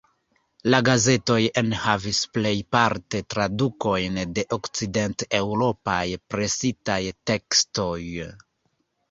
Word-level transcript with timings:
La 0.73 0.77
gazetoj 0.85 1.35
enhavis 1.61 2.21
plejparte 2.37 3.21
tradukojn 3.33 4.17
de 4.39 4.47
okcident-eŭropaj 4.59 6.03
presitaj 6.35 6.99
tekstoj. 7.33 8.03